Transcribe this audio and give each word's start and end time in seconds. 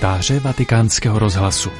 Komentáře 0.00 0.40
vatikánského 0.40 1.18
rozhlasu 1.18 1.70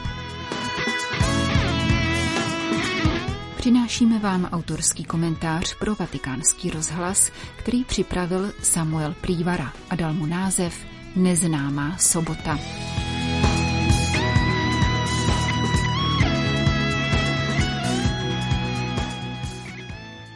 Přinášíme 3.56 4.18
vám 4.18 4.44
autorský 4.44 5.04
komentář 5.04 5.74
pro 5.74 5.94
vatikánský 5.94 6.70
rozhlas, 6.70 7.32
který 7.56 7.84
připravil 7.84 8.52
Samuel 8.62 9.14
Prívara 9.20 9.72
a 9.90 9.96
dal 9.96 10.14
mu 10.14 10.26
název 10.26 10.86
Neznámá 11.16 11.98
sobota. 11.98 12.58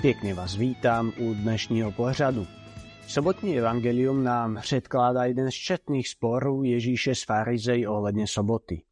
Pěkně 0.00 0.34
vás 0.34 0.56
vítám 0.56 1.12
u 1.18 1.34
dnešního 1.34 1.92
pořadu. 1.92 2.46
Sobotní 3.08 3.58
evangelium 3.58 4.24
nám 4.24 4.58
předkládá 4.60 5.24
jeden 5.24 5.50
z 5.50 5.54
četných 5.54 6.08
sporů 6.08 6.62
Ježíše 6.62 7.14
s 7.14 7.24
farizej 7.24 7.88
ohledně 7.88 8.26
soboty. 8.26 8.82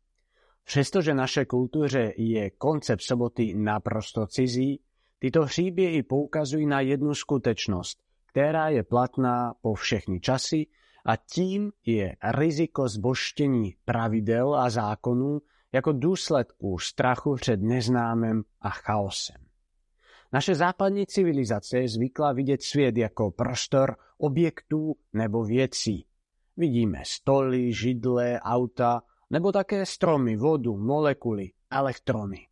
Přestože 0.64 1.14
naše 1.14 1.44
kultuře 1.44 2.12
je 2.16 2.50
koncept 2.50 3.02
soboty 3.02 3.54
naprosto 3.54 4.26
cizí, 4.26 4.80
tyto 5.18 5.46
příběhy 5.46 6.02
poukazují 6.02 6.66
na 6.66 6.80
jednu 6.80 7.14
skutečnost, 7.14 7.98
která 8.26 8.68
je 8.68 8.82
platná 8.82 9.54
po 9.62 9.74
všechny 9.74 10.20
časy 10.20 10.66
a 11.06 11.16
tím 11.16 11.72
je 11.86 12.16
riziko 12.22 12.88
zboštění 12.88 13.74
pravidel 13.84 14.54
a 14.54 14.70
zákonů 14.70 15.40
jako 15.72 15.92
důsledku 15.92 16.78
strachu 16.78 17.34
před 17.34 17.62
neznámým 17.62 18.44
a 18.60 18.70
chaosem. 18.70 19.41
Naše 20.32 20.54
západní 20.54 21.06
civilizace 21.06 21.78
je 21.78 21.88
zvyklá 21.88 22.32
vidět 22.32 22.62
svět 22.62 22.96
jako 22.96 23.30
prostor 23.30 23.96
objektů 24.18 24.94
nebo 25.12 25.44
věcí. 25.44 26.06
Vidíme 26.56 27.02
stoly, 27.06 27.72
židle, 27.72 28.40
auta, 28.40 29.02
nebo 29.30 29.52
také 29.52 29.86
stromy, 29.86 30.36
vodu, 30.36 30.76
molekuly, 30.76 31.50
elektrony. 31.70 32.46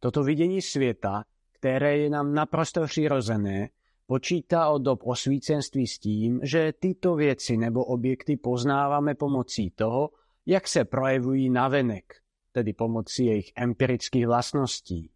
Toto 0.00 0.22
vidění 0.22 0.62
světa, 0.62 1.24
které 1.52 1.98
je 1.98 2.10
nám 2.10 2.34
naprosto 2.34 2.84
přirozené, 2.84 3.68
počítá 4.06 4.68
od 4.68 4.78
dob 4.78 5.00
osvícenství 5.02 5.86
s 5.86 5.98
tím, 5.98 6.40
že 6.42 6.72
tyto 6.78 7.14
věci 7.14 7.56
nebo 7.56 7.84
objekty 7.84 8.36
poznáváme 8.36 9.14
pomocí 9.14 9.70
toho, 9.70 10.10
jak 10.46 10.68
se 10.68 10.84
projevují 10.84 11.50
navenek, 11.50 12.14
tedy 12.52 12.72
pomocí 12.72 13.26
jejich 13.26 13.52
empirických 13.56 14.26
vlastností. 14.26 15.10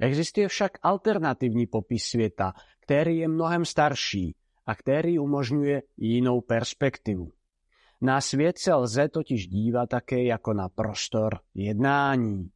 Existuje 0.00 0.48
však 0.48 0.72
alternativní 0.82 1.66
popis 1.66 2.04
světa, 2.04 2.52
který 2.80 3.18
je 3.18 3.28
mnohem 3.28 3.64
starší 3.64 4.36
a 4.66 4.74
který 4.74 5.18
umožňuje 5.18 5.82
jinou 5.96 6.40
perspektivu. 6.40 7.32
Na 8.00 8.20
svět 8.20 8.58
se 8.58 8.74
lze 8.74 9.08
totiž 9.08 9.46
dívat 9.46 9.88
také 9.88 10.22
jako 10.22 10.52
na 10.52 10.68
prostor 10.68 11.38
jednání. 11.54 12.50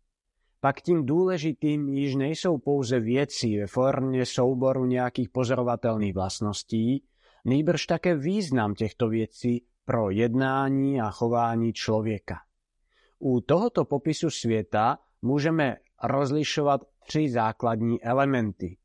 Pak 0.60 0.80
tím 0.80 1.06
důležitým 1.06 1.88
již 1.88 2.14
nejsou 2.14 2.58
pouze 2.58 3.00
věci 3.00 3.58
ve 3.60 3.66
formě 3.66 4.26
souboru 4.26 4.86
nějakých 4.86 5.28
pozorovatelných 5.28 6.14
vlastností, 6.14 7.04
nýbrž 7.44 7.86
také 7.86 8.16
význam 8.16 8.74
těchto 8.74 9.08
věcí 9.08 9.64
pro 9.84 10.10
jednání 10.10 11.00
a 11.00 11.10
chování 11.10 11.72
člověka. 11.72 12.34
U 13.18 13.40
tohoto 13.40 13.84
popisu 13.84 14.30
světa 14.30 14.98
můžeme 15.22 15.76
rozlišovat 16.02 16.80
tři 17.06 17.30
základní 17.30 18.02
elementy. 18.02 18.76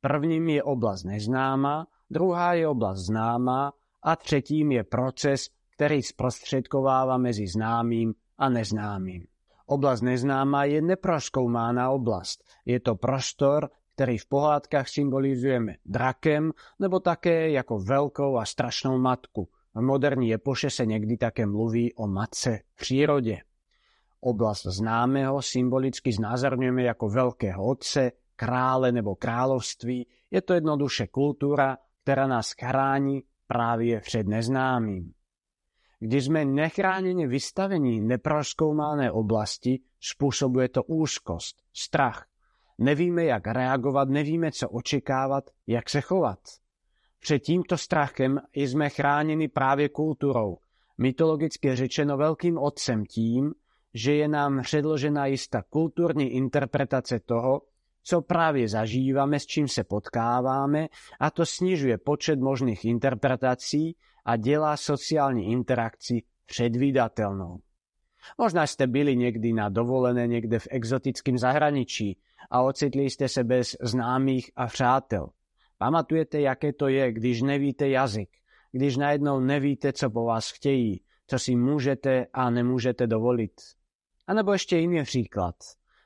Prvním 0.00 0.48
je 0.48 0.62
oblast 0.62 1.04
neznáma, 1.04 1.86
druhá 2.10 2.54
je 2.54 2.68
oblast 2.68 2.98
známá 2.98 3.72
a 4.02 4.16
třetím 4.16 4.72
je 4.72 4.84
proces, 4.84 5.48
který 5.74 6.02
zprostředkovává 6.02 7.18
mezi 7.18 7.46
známým 7.46 8.14
a 8.38 8.48
neznámým. 8.48 9.26
Oblast 9.66 10.00
neznáma 10.00 10.64
je 10.64 10.82
neproskoumána 10.82 11.90
oblast. 11.90 12.44
Je 12.64 12.80
to 12.80 12.94
prostor, 12.94 13.70
který 13.94 14.18
v 14.18 14.26
pohádkách 14.26 14.88
symbolizujeme 14.88 15.74
drakem 15.84 16.52
nebo 16.78 17.00
také 17.00 17.50
jako 17.50 17.78
velkou 17.78 18.36
a 18.36 18.44
strašnou 18.44 18.98
matku. 18.98 19.48
V 19.74 19.80
moderní 19.80 20.34
epoše 20.34 20.70
se 20.70 20.86
někdy 20.86 21.16
také 21.16 21.46
mluví 21.46 21.94
o 21.94 22.06
matce 22.06 22.60
v 22.74 22.76
přírodě. 22.76 23.38
Oblast 24.24 24.66
známého 24.66 25.42
symbolicky 25.42 26.12
znázorňujeme 26.12 26.82
jako 26.82 27.08
velkého 27.08 27.64
otce, 27.66 28.12
krále 28.36 28.92
nebo 28.92 29.14
království. 29.14 30.06
Je 30.30 30.42
to 30.42 30.54
jednoduše 30.54 31.06
kultura, 31.06 31.76
která 32.02 32.26
nás 32.26 32.52
chrání 32.60 33.22
právě 33.46 34.00
před 34.00 34.26
neznámým. 34.26 35.12
Když 35.98 36.24
jsme 36.24 36.44
nechráněně 36.44 37.26
vystavení 37.26 38.00
neproskoumané 38.00 39.12
oblasti, 39.12 39.80
způsobuje 40.00 40.68
to 40.68 40.82
úzkost, 40.82 41.62
strach. 41.72 42.26
Nevíme, 42.78 43.24
jak 43.24 43.46
reagovat, 43.46 44.08
nevíme, 44.08 44.52
co 44.52 44.68
očekávat, 44.68 45.44
jak 45.66 45.90
se 45.90 46.00
chovat. 46.00 46.38
Před 47.20 47.38
tímto 47.38 47.78
strachem 47.78 48.40
jsme 48.54 48.88
chráněni 48.88 49.48
právě 49.48 49.88
kulturou, 49.88 50.58
mytologicky 50.98 51.76
řečeno 51.76 52.16
velkým 52.16 52.58
otcem 52.58 53.04
tím, 53.04 53.54
že 53.94 54.14
je 54.14 54.28
nám 54.28 54.62
předložena 54.62 55.26
jistá 55.26 55.62
kulturní 55.70 56.28
interpretace 56.28 57.20
toho, 57.20 57.62
co 58.04 58.22
právě 58.22 58.68
zažíváme, 58.68 59.40
s 59.40 59.46
čím 59.46 59.68
se 59.68 59.84
potkáváme 59.84 60.88
a 61.20 61.30
to 61.30 61.46
snižuje 61.46 61.98
počet 61.98 62.40
možných 62.40 62.84
interpretací 62.84 63.96
a 64.24 64.36
dělá 64.36 64.76
sociální 64.76 65.52
interakci 65.52 66.22
předvídatelnou. 66.46 67.58
Možná 68.38 68.66
jste 68.66 68.86
byli 68.86 69.16
někdy 69.16 69.52
na 69.52 69.68
dovolené 69.68 70.26
někde 70.26 70.58
v 70.58 70.68
exotickém 70.70 71.38
zahraničí 71.38 72.18
a 72.50 72.62
ocitli 72.62 73.10
jste 73.10 73.28
se 73.28 73.44
bez 73.44 73.76
známých 73.80 74.50
a 74.56 74.66
přátel. 74.66 75.28
Pamatujete, 75.78 76.40
jaké 76.40 76.72
to 76.72 76.88
je, 76.88 77.12
když 77.12 77.42
nevíte 77.42 77.88
jazyk, 77.88 78.28
když 78.72 78.96
najednou 78.96 79.40
nevíte, 79.40 79.92
co 79.92 80.10
po 80.10 80.24
vás 80.24 80.50
chtějí, 80.50 81.02
co 81.26 81.38
si 81.38 81.56
můžete 81.56 82.26
a 82.32 82.50
nemůžete 82.50 83.06
dovolit. 83.06 83.52
A 84.26 84.34
nebo 84.34 84.52
ještě 84.52 84.76
jiný 84.76 85.02
příklad. 85.02 85.54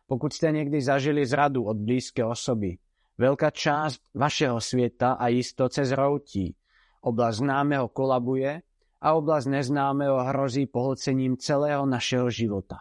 Pokud 0.06 0.32
jste 0.32 0.50
někdy 0.50 0.82
zažili 0.82 1.26
zradu 1.26 1.64
od 1.64 1.76
blízké 1.76 2.24
osoby, 2.24 2.78
velká 3.18 3.50
část 3.50 4.00
vašeho 4.14 4.60
světa 4.60 5.12
a 5.12 5.28
jistot 5.28 5.72
se 5.72 5.84
zroutí. 5.84 6.56
Oblast 7.00 7.36
známého 7.36 7.88
kolabuje 7.88 8.62
a 9.00 9.14
oblast 9.14 9.46
neznámého 9.46 10.24
hrozí 10.24 10.66
pohlcením 10.66 11.36
celého 11.36 11.86
našeho 11.86 12.30
života. 12.30 12.76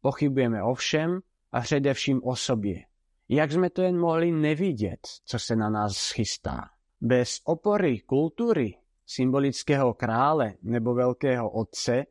Pochybujeme 0.00 0.62
o 0.62 0.74
všem 0.74 1.20
a 1.52 1.60
především 1.60 2.20
o 2.24 2.36
sobě. 2.36 2.84
Jak 3.28 3.52
jsme 3.52 3.70
to 3.70 3.82
jen 3.82 3.98
mohli 3.98 4.32
nevidět, 4.32 5.00
co 5.24 5.38
se 5.38 5.56
na 5.56 5.70
nás 5.70 5.92
schystá? 5.92 6.60
Bez 7.00 7.40
opory 7.44 8.00
kultury, 8.00 8.76
symbolického 9.06 9.94
krále 9.94 10.54
nebo 10.62 10.94
velkého 10.94 11.50
otce, 11.50 12.04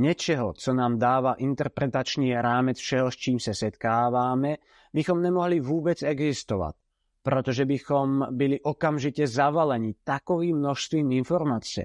něčeho, 0.00 0.52
co 0.52 0.74
nám 0.74 0.98
dává 0.98 1.34
interpretační 1.34 2.34
rámec 2.34 2.78
všeho, 2.78 3.10
s 3.10 3.16
čím 3.16 3.40
se 3.40 3.54
setkáváme, 3.54 4.56
bychom 4.92 5.22
nemohli 5.22 5.60
vůbec 5.60 6.02
existovat, 6.02 6.74
protože 7.22 7.64
bychom 7.64 8.26
byli 8.30 8.60
okamžitě 8.60 9.26
zavaleni 9.26 9.94
takovým 10.04 10.56
množstvím 10.56 11.12
informace 11.12 11.84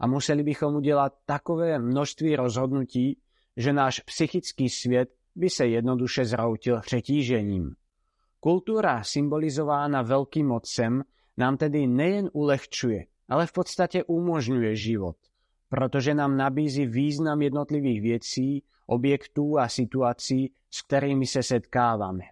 a 0.00 0.06
museli 0.06 0.42
bychom 0.42 0.74
udělat 0.74 1.12
takové 1.26 1.78
množství 1.78 2.36
rozhodnutí, 2.36 3.18
že 3.56 3.72
náš 3.72 4.00
psychický 4.00 4.68
svět 4.68 5.08
by 5.36 5.50
se 5.50 5.66
jednoduše 5.66 6.24
zroutil 6.24 6.80
přetížením. 6.80 7.74
Kultura 8.40 9.04
symbolizována 9.04 10.02
velkým 10.02 10.46
mocem 10.46 11.02
nám 11.36 11.56
tedy 11.56 11.86
nejen 11.86 12.30
ulehčuje, 12.32 13.04
ale 13.28 13.46
v 13.46 13.52
podstatě 13.52 14.04
umožňuje 14.04 14.76
život 14.76 15.16
protože 15.70 16.14
nám 16.14 16.36
nabízí 16.36 16.86
význam 16.86 17.42
jednotlivých 17.42 18.02
věcí, 18.02 18.64
objektů 18.86 19.58
a 19.58 19.68
situací, 19.68 20.52
s 20.70 20.82
kterými 20.82 21.26
se 21.26 21.42
setkáváme. 21.42 22.24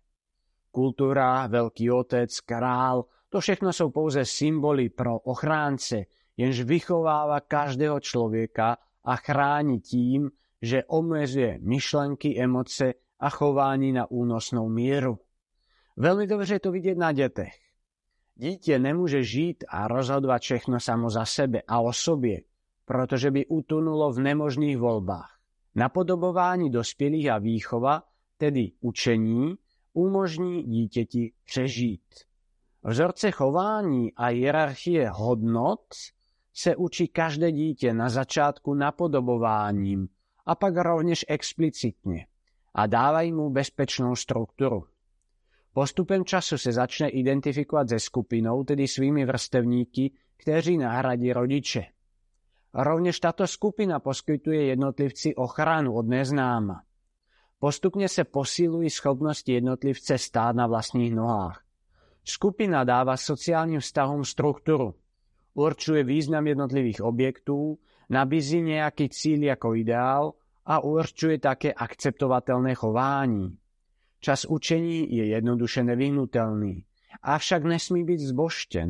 Kultura, 0.71 1.47
velký 1.47 1.91
otec, 1.91 2.41
král, 2.41 3.05
to 3.29 3.41
všechno 3.41 3.73
jsou 3.73 3.91
pouze 3.91 4.25
symboly 4.25 4.89
pro 4.89 5.19
ochránce, 5.19 6.05
jenž 6.37 6.61
vychovává 6.61 7.41
každého 7.41 8.01
člověka 8.01 8.77
a 9.05 9.17
chrání 9.17 9.81
tím, 9.81 10.31
že 10.63 10.85
omezuje 10.85 11.59
myšlenky, 11.63 12.43
emoce 12.43 12.95
a 13.21 13.31
chování 13.31 13.93
na 13.93 14.11
únosnou 14.11 14.69
míru. 14.69 15.19
Velmi 15.97 16.27
dobře 16.27 16.55
je 16.55 16.61
to 16.61 16.73
vidět 16.73 16.99
na 16.99 17.13
dětech. 17.13 17.55
Dítě 18.35 18.79
nemůže 18.79 19.23
žít 19.23 19.65
a 19.69 19.89
rozhodovat 19.89 20.43
všechno 20.43 20.81
samo 20.81 21.11
za 21.11 21.25
sebe 21.25 21.63
a 21.69 21.81
o 21.81 21.93
sobě, 21.93 22.41
protože 22.89 23.31
by 23.31 23.47
utunulo 23.47 24.13
v 24.13 24.19
nemožných 24.19 24.79
volbách. 24.79 25.29
Napodobování 25.75 26.71
dospělých 26.71 27.31
a 27.31 27.39
výchova, 27.39 28.03
tedy 28.37 28.73
učení, 28.81 29.55
umožní 29.93 30.63
dítěti 30.63 31.33
přežít. 31.45 32.09
Vzorce 32.83 33.31
chování 33.31 34.15
a 34.17 34.27
hierarchie 34.27 35.11
hodnot 35.11 35.85
se 36.55 36.77
učí 36.77 37.09
každé 37.09 37.53
dítě 37.53 37.95
na 37.95 38.09
začátku 38.09 38.75
napodobováním 38.75 40.09
a 40.47 40.55
pak 40.55 40.77
rovnež 40.77 41.25
explicitne 41.29 42.25
a 42.75 42.87
dávajú 42.87 43.35
mu 43.35 43.47
bezpečnú 43.51 44.17
struktúru. 44.17 44.87
Postupem 45.75 46.25
času 46.25 46.59
se 46.59 46.73
začne 46.73 47.09
identifikovat 47.09 47.89
se 47.89 48.01
skupinou, 48.01 48.65
tedy 48.65 48.89
svými 48.89 49.27
vrstevníky, 49.27 50.11
kteří 50.37 50.79
nahradí 50.79 51.33
rodiče. 51.33 51.98
Rovněž 52.75 53.21
tato 53.21 53.47
skupina 53.47 54.01
poskytuje 54.01 54.65
jednotlivci 54.65 55.35
ochranu 55.35 55.95
od 55.95 56.07
neznáma. 56.07 56.83
Postupně 57.59 58.09
se 58.09 58.25
posilují 58.25 58.91
schopnosti 58.91 59.53
jednotlivce 59.53 60.19
stát 60.19 60.57
na 60.57 60.67
vlastních 60.67 61.15
nohách. 61.15 61.63
Skupina 62.25 62.85
dáva 62.85 63.17
sociálním 63.17 63.81
vztahům 63.81 64.25
strukturu, 64.25 64.95
určuje 65.55 66.05
význam 66.05 66.47
jednotlivých 66.47 67.01
objektů, 67.03 67.79
nabízí 68.09 68.63
nejaký 68.63 69.09
cíl 69.09 69.43
jako 69.43 69.75
ideál 69.75 70.33
a 70.67 70.81
určuje 70.81 71.39
také 71.39 71.73
akceptovatelné 71.73 72.75
chování. 72.75 73.59
Čas 74.21 74.45
učení 74.45 75.17
je 75.17 75.27
jednoduše 75.27 75.85
nevyhnutelný, 75.85 76.85
avšak 77.23 77.65
nesmí 77.65 78.05
byť 78.05 78.21
zbošten. 78.21 78.89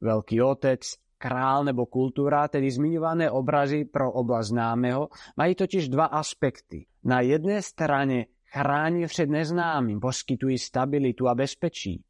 Veľký 0.00 0.42
otec, 0.42 0.82
král 1.24 1.64
nebo 1.64 1.88
kultúra, 1.88 2.48
tedy 2.52 2.68
zmiňované 2.68 3.32
obrazy 3.32 3.88
pro 3.88 4.12
oblasť 4.12 4.48
známeho, 4.48 5.08
mají 5.36 5.54
totiž 5.54 5.88
dva 5.88 6.04
aspekty. 6.04 6.84
Na 7.04 7.20
jedné 7.20 7.62
strane 7.62 8.24
chrání 8.52 9.06
před 9.06 9.30
neznámým, 9.30 10.00
poskytují 10.00 10.58
stabilitu 10.58 11.28
a 11.28 11.34
bezpečí. 11.34 12.04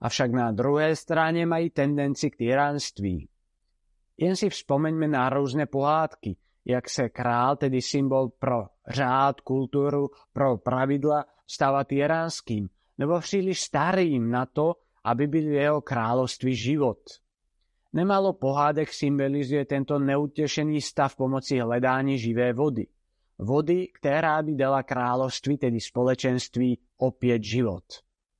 Avšak 0.00 0.30
na 0.30 0.52
druhé 0.52 0.96
strane 0.96 1.46
mají 1.46 1.70
tendenci 1.70 2.30
k 2.30 2.36
tyranství. 2.36 3.28
Jen 4.16 4.36
si 4.36 4.50
vzpomeňme 4.50 5.08
na 5.08 5.30
různé 5.30 5.66
pohádky, 5.66 6.36
jak 6.64 6.88
se 6.88 7.08
král, 7.08 7.56
tedy 7.56 7.82
symbol 7.82 8.28
pro 8.38 8.66
řád, 8.88 9.40
kultúru, 9.40 10.10
pro 10.32 10.58
pravidla, 10.58 11.24
stáva 11.46 11.84
tyránským, 11.84 12.68
nebo 12.98 13.20
příliš 13.20 13.60
starým 13.60 14.30
na 14.30 14.46
to, 14.46 14.74
aby 15.04 15.26
byl 15.26 15.42
v 15.50 15.52
jeho 15.52 15.80
kráľovství 15.80 16.54
život. 16.54 17.21
Nemalo 17.92 18.32
pohádek 18.32 18.92
symbolizuje 18.92 19.64
tento 19.64 19.98
neutešený 19.98 20.80
stav 20.80 21.16
pomoci 21.16 21.58
hledání 21.58 22.18
živé 22.18 22.52
vody. 22.52 22.86
Vody, 23.38 23.88
která 23.94 24.42
by 24.42 24.54
dala 24.54 24.82
kráľovství, 24.82 25.58
tedy 25.58 25.80
společenství, 25.80 26.78
opět 26.96 27.42
život. 27.42 27.84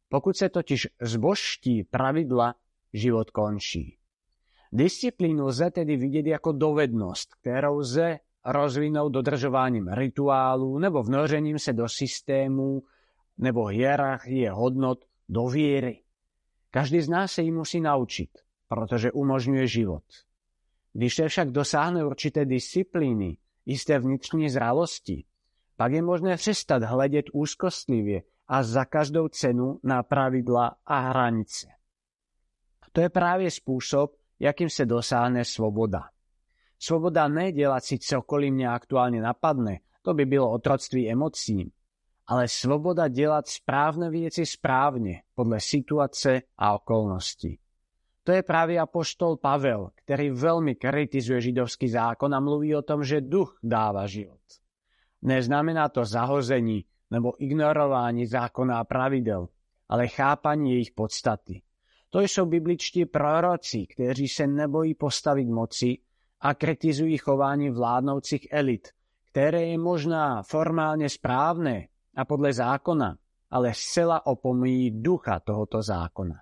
Pokud 0.09 0.37
se 0.37 0.49
totiž 0.49 0.89
zbožtí 1.01 1.85
pravidla, 1.85 2.55
život 2.93 3.31
končí. 3.31 3.99
Disciplínu 4.73 5.47
lze 5.47 5.71
tedy 5.71 5.97
vidět 5.97 6.27
jako 6.27 6.53
dovednost, 6.53 7.35
kterou 7.35 7.77
lze 7.77 8.19
rozvinout 8.45 9.09
dodržováním 9.09 9.89
rituálu 9.89 10.79
nebo 10.79 11.03
vnořením 11.03 11.59
se 11.59 11.73
do 11.73 11.89
systému 11.89 12.83
nebo 13.39 13.65
hierarchie 13.65 14.51
hodnot 14.51 15.05
do 15.29 15.47
viery. 15.47 16.03
Každý 16.71 17.01
z 17.01 17.09
nás 17.09 17.33
se 17.33 17.43
jí 17.43 17.53
musí 17.53 17.81
naučiť, 17.81 18.31
protože 18.75 19.13
umožňuje 19.13 19.67
život. 19.67 20.05
Když 20.93 21.15
se 21.15 21.29
však 21.29 21.51
dosáhne 21.51 22.05
určité 22.05 22.45
disciplíny, 22.45 23.37
isté 23.67 23.99
vnitřní 23.99 24.51
zralosti, 24.51 25.25
pak 25.77 25.93
je 25.93 26.03
možné 26.03 26.37
přestat 26.37 26.83
hledět 26.83 27.25
úzkostlivě 27.33 28.23
a 28.49 28.63
za 28.63 28.85
každou 28.85 29.29
cenu 29.29 29.81
na 29.83 30.03
pravidla 30.03 30.77
a 30.87 31.01
hranice. 31.01 31.67
To 32.93 33.01
je 33.01 33.09
právě 33.09 33.51
způsob, 33.51 34.17
jakým 34.41 34.71
se 34.71 34.87
dosáhne 34.87 35.45
svoboda. 35.45 36.01
Svoboda 36.79 37.29
ne 37.29 37.53
dělat 37.53 37.85
si 37.85 37.99
cokoliv 37.99 38.53
mě 38.53 38.69
aktuálně 38.69 39.23
napadne, 39.23 39.79
to 40.03 40.15
by 40.15 40.25
bylo 40.25 40.51
otroctví 40.51 41.11
emocím, 41.11 41.71
ale 42.27 42.49
svoboda 42.49 43.09
dělat 43.09 43.49
správne 43.49 44.11
věci 44.11 44.47
správně, 44.47 45.23
podle 45.35 45.61
situace 45.61 46.43
a 46.59 46.75
okolností. 46.75 47.59
To 48.25 48.33
je 48.33 48.43
právě 48.43 48.81
apoštol 48.81 49.37
Pavel, 49.37 49.91
který 49.95 50.31
velmi 50.31 50.75
kritizuje 50.75 51.41
židovský 51.41 51.89
zákon 51.89 52.35
a 52.35 52.41
mluví 52.41 52.77
o 52.77 52.83
tom, 52.83 53.05
že 53.05 53.21
duch 53.21 53.59
dává 53.63 54.07
život. 54.07 54.41
Neznamená 55.23 55.89
to 55.89 56.05
zahození 56.05 56.85
nebo 57.11 57.43
ignorování 57.43 58.27
zákona 58.27 58.79
a 58.79 58.85
pravidel, 58.85 59.49
ale 59.89 60.09
chápaní 60.09 60.73
jejich 60.73 60.91
podstaty. 60.91 61.63
To 62.11 62.21
jsou 62.21 62.47
bibličtí 62.47 63.07
proroci, 63.07 63.87
kteří 63.87 64.29
se 64.29 64.47
nebojí 64.47 64.95
postavit 64.95 65.49
moci 65.49 65.99
a 66.41 66.55
kritizují 66.55 67.19
chování 67.19 67.71
vládnoucích 67.71 68.49
elit, 68.51 68.89
které 69.31 69.63
je 69.63 69.79
možná 69.79 70.43
formálně 70.43 71.09
správné 71.09 71.89
a 72.17 72.25
podle 72.25 72.53
zákona, 72.53 73.17
ale 73.51 73.73
zcela 73.75 74.27
opomíjí 74.27 75.03
ducha 75.03 75.41
tohoto 75.41 75.83
zákona. 75.83 76.35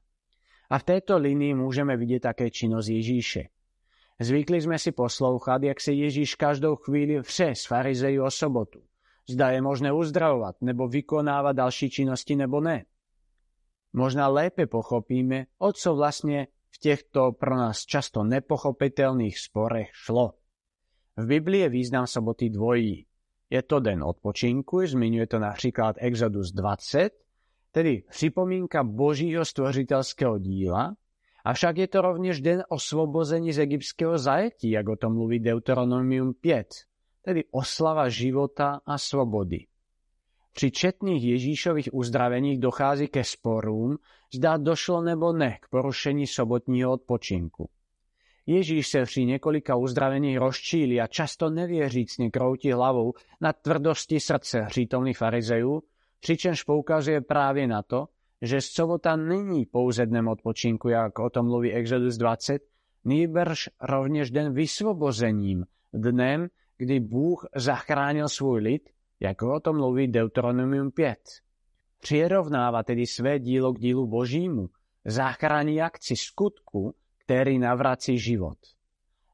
A 0.70 0.78
v 0.78 0.84
této 0.84 1.19
linii 1.19 1.55
můžeme 1.55 1.96
vidět 1.96 2.20
také 2.20 2.50
činnost 2.50 2.88
Ježíše. 2.88 3.49
Zvykli 4.20 4.61
jsme 4.61 4.78
si 4.78 4.93
poslouchat, 4.93 5.62
jak 5.62 5.81
se 5.81 5.93
Ježíš 5.93 6.34
každou 6.34 6.76
chvíli 6.76 7.19
vře 7.19 7.50
s 7.55 7.67
farizejí 7.67 8.20
o 8.20 8.31
sobotu. 8.31 8.82
Zda 9.31 9.50
je 9.50 9.62
možné 9.62 9.93
uzdravovat 9.93 10.56
nebo 10.61 10.88
vykonávat 10.88 11.52
další 11.52 11.90
činnosti 11.90 12.37
nebo 12.37 12.61
ne. 12.61 12.84
Možná 13.93 14.28
lépe 14.28 14.67
pochopíme, 14.67 15.46
o 15.58 15.72
co 15.72 15.94
vlastně 15.94 16.46
v 16.70 16.78
těchto 16.78 17.32
pro 17.32 17.56
nás 17.56 17.81
často 17.81 18.25
nepochopiteľných 18.25 19.38
sporech 19.38 19.88
šlo. 19.93 20.34
V 21.17 21.26
Biblii 21.26 21.61
je 21.62 21.69
význam 21.69 22.06
soboty 22.06 22.50
dvojí. 22.50 23.06
Je 23.50 23.62
to 23.62 23.81
den 23.81 24.02
odpočinku, 24.02 24.87
zmiňuje 24.87 25.26
to 25.26 25.38
například 25.38 25.96
Exodus 25.99 26.52
20, 26.52 27.11
tedy 27.72 28.02
připomínka 28.11 28.84
božího 28.84 29.44
stvořitelského 29.44 30.38
díla, 30.38 30.94
avšak 31.44 31.78
je 31.78 31.88
to 31.88 32.00
rovněž 32.00 32.40
den 32.40 32.64
osvobození 32.69 33.52
z 33.52 33.58
egyptského 33.58 34.19
zajetí, 34.19 34.70
jak 34.70 34.88
o 34.88 34.96
tom 34.96 35.14
mluví 35.14 35.38
Deuteronomium 35.38 36.34
5, 36.34 36.69
tedy 37.22 37.44
oslava 37.50 38.08
života 38.08 38.81
a 38.87 38.99
svobody. 38.99 39.67
Při 40.52 40.70
četných 40.70 41.25
Ježíšových 41.25 41.88
uzdraveních 41.93 42.58
dochází 42.58 43.08
ke 43.08 43.25
sporům, 43.25 43.96
zda 44.34 44.56
došlo 44.56 45.02
nebo 45.02 45.32
ne 45.32 45.58
k 45.61 45.69
porušení 45.69 46.26
sobotního 46.26 46.93
odpočinku. 46.93 47.70
Ježíš 48.46 48.89
se 48.89 49.05
při 49.05 49.24
několika 49.24 49.77
uzdraveních 49.77 50.39
rozčílí 50.39 51.00
a 51.00 51.06
často 51.06 51.50
nevěřícně 51.50 52.31
kroutí 52.31 52.72
hlavou 52.72 53.12
na 53.41 53.53
tvrdosti 53.53 54.20
srdce 54.20 54.60
hřítomných 54.60 55.19
farizejů, 55.19 55.82
přičemž 56.20 56.62
poukazuje 56.62 57.20
právě 57.20 57.67
na 57.67 57.82
to, 57.82 58.06
že 58.43 58.60
sobota 58.60 59.17
není 59.17 59.67
pouze 59.67 60.06
dnem 60.06 60.29
odpočinku, 60.29 60.89
jak 60.89 61.19
o 61.19 61.31
tom 61.31 61.46
mluví 61.46 61.72
Exodus 61.72 62.17
20, 62.17 62.62
nýbrž 63.05 63.69
rovněž 63.81 64.31
den 64.31 64.55
vysvobozením, 64.55 65.65
dnem, 65.93 66.48
kdy 66.79 67.00
Bůh 67.00 67.46
zachránil 67.56 68.29
svůj 68.29 68.60
lid 68.60 68.91
jako 69.20 69.55
o 69.55 69.60
tom 69.60 69.77
mluví 69.77 70.08
Deuteronomium 70.08 70.91
5. 70.91 71.19
Přirovnáva 72.00 72.82
tedy 72.82 73.06
své 73.06 73.39
dílo 73.39 73.72
k 73.72 73.79
dílu 73.79 74.06
Božímu, 74.06 74.69
záchranní 75.05 75.82
akci 75.82 76.17
skutku, 76.17 76.94
který 77.19 77.58
navrací 77.58 78.19
život. 78.19 78.58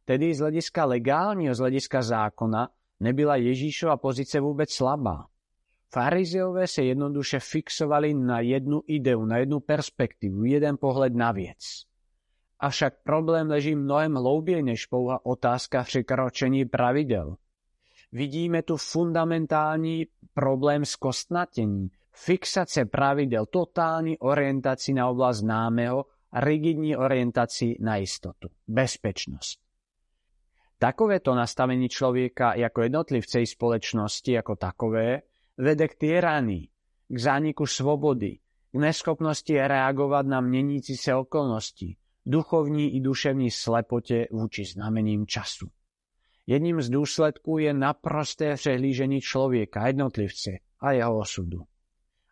Tedy 0.05 0.35
z 0.35 0.39
hlediska 0.39 0.85
legálního, 0.85 1.55
z 1.55 1.59
hlediska 1.59 2.03
zákona, 2.03 2.69
nebyla 3.01 3.37
Ježíšova 3.37 3.97
pozice 3.97 4.41
vůbec 4.41 4.73
slabá. 4.73 5.27
Farizeové 5.93 6.67
se 6.67 6.85
jednoduše 6.85 7.41
fixovali 7.41 8.15
na 8.15 8.41
jednu 8.41 8.83
ideu, 8.87 9.25
na 9.25 9.37
jednu 9.37 9.61
perspektivu, 9.61 10.45
jeden 10.45 10.77
pohled 10.77 11.15
na 11.15 11.33
věc. 11.33 11.83
Avšak 12.59 12.95
problém 13.03 13.51
leží 13.51 13.75
mnohem 13.75 14.15
hlouběji 14.15 14.63
než 14.63 14.87
pouhá 14.87 15.27
otázka 15.27 15.83
překročení 15.83 16.65
pravidel. 16.65 17.37
Vidíme 18.13 18.63
tu 18.63 18.77
fundamentální 18.77 20.07
problém 20.35 20.85
skostnatení, 20.85 21.89
fixace 22.13 22.85
pravidel, 22.85 23.47
totální 23.47 24.19
orientaci 24.19 24.93
na 24.93 25.09
oblast 25.09 25.37
známeho 25.37 26.05
a 26.33 26.41
rigidní 26.41 26.97
orientaci 26.97 27.77
na 27.81 27.97
istotu, 27.97 28.49
bezpečnosť. 28.69 29.61
Takovéto 30.79 31.35
nastavení 31.35 31.89
člověka 31.89 32.55
jako 32.55 32.83
jednotlivce 32.83 33.41
i 33.41 33.47
společnosti 33.47 34.33
jako 34.33 34.57
takové 34.57 35.23
vede 35.59 35.89
k 35.89 35.95
tyranii, 35.95 36.69
k 37.09 37.19
zániku 37.19 37.67
svobody, 37.67 38.39
k 38.73 38.75
neschopnosti 38.75 39.55
reagovat 39.55 40.27
na 40.27 40.41
měnící 40.41 40.97
se 40.97 41.15
okolnosti, 41.15 41.97
duchovní 42.27 42.97
i 42.97 43.01
duševní 43.01 43.51
slepotě 43.51 44.29
vůči 44.31 44.65
znamením 44.65 45.27
času. 45.27 45.69
Jedním 46.47 46.83
z 46.83 46.91
důsledků 46.91 47.59
je 47.59 47.75
naprosté 47.75 48.55
přehlížení 48.55 49.21
člověka, 49.21 49.87
jednotlivce 49.87 50.51
a 50.81 50.93
jeho 50.93 51.19
osudu. 51.19 51.59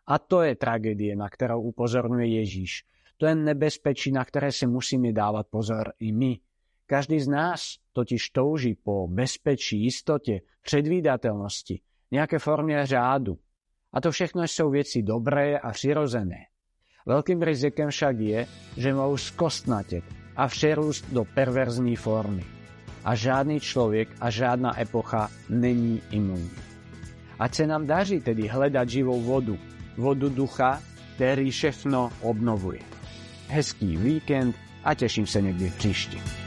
A 0.07 0.19
to 0.19 0.41
je 0.41 0.55
tragédie, 0.55 1.15
na 1.15 1.29
kterou 1.29 1.61
upozorňuje 1.61 2.27
Ježíš. 2.27 2.85
To 3.17 3.25
je 3.25 3.35
nebezpečí, 3.35 4.11
na 4.11 4.25
které 4.25 4.51
si 4.51 4.67
musíme 4.67 5.11
dávat 5.11 5.47
pozor 5.47 5.93
i 5.99 6.11
my. 6.11 6.39
Každý 6.85 7.19
z 7.19 7.27
nás 7.27 7.77
totiž 7.93 8.29
touží 8.29 8.75
po 8.75 9.07
bezpečí, 9.07 9.85
istote, 9.85 10.45
predvídateľnosti, 10.61 11.81
nejaké 12.11 12.37
forme 12.39 12.77
řádu. 12.85 13.37
A 13.95 14.01
to 14.03 14.11
všechno 14.11 14.43
sú 14.43 14.69
veci 14.75 15.01
dobré 15.01 15.55
a 15.55 15.71
přirozené. 15.71 16.51
Veľkým 17.05 17.39
rizikem 17.39 17.93
však 17.93 18.15
je, 18.17 18.39
že 18.75 18.89
mohou 18.91 19.15
skostnateť 19.15 20.03
a 20.35 20.49
všerúsť 20.49 21.13
do 21.13 21.23
perverzní 21.23 21.95
formy. 21.95 22.43
A 23.05 23.13
žádný 23.13 23.61
človek 23.61 24.09
a 24.17 24.33
žádná 24.33 24.73
epocha 24.81 25.29
není 25.47 26.01
imún. 26.11 26.49
Ať 27.39 27.55
se 27.55 27.67
nám 27.67 27.85
daří 27.85 28.19
tedy 28.19 28.47
hľadať 28.47 28.89
živou 28.89 29.21
vodu, 29.21 29.55
vodu 29.97 30.29
ducha, 30.29 30.81
ktorý 31.15 31.51
všechno 31.51 32.11
obnovuje. 32.25 32.81
Hezký 33.47 33.95
víkend 33.95 34.55
a 34.83 34.95
teším 34.95 35.27
sa 35.27 35.39
niekde 35.39 35.69
příště. 35.77 36.44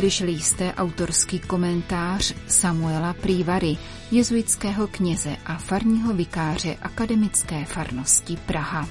Slyšeli 0.00 0.32
jste 0.32 0.74
autorský 0.74 1.38
komentář 1.38 2.34
Samuela 2.48 3.12
Prívary, 3.12 3.76
jezuitského 4.10 4.86
kněze 4.86 5.36
a 5.46 5.58
farního 5.58 6.14
vikáře 6.14 6.76
akademické 6.82 7.64
farnosti 7.64 8.36
Praha. 8.46 8.88